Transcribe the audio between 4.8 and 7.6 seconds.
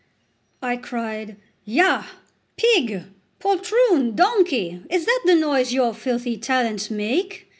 is that the noise your filthy talents make?"